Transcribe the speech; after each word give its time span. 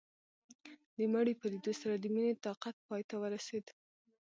د 0.97 0.97
مړي 1.13 1.33
په 1.39 1.45
ليدو 1.51 1.73
سره 1.81 1.95
د 1.97 2.05
مينې 2.13 2.33
طاقت 2.45 2.75
پاى 2.87 3.03
ته 3.09 3.15
ورسېد. 3.21 3.65